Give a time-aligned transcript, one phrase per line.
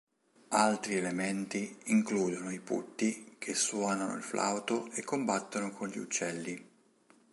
[0.57, 6.69] Altri elementi includono i putti che suonano il flauto e combattono con gli uccelli.